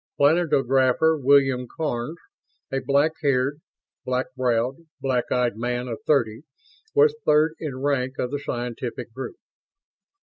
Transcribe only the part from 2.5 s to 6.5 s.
a black haired, black browed, black eyed man of thirty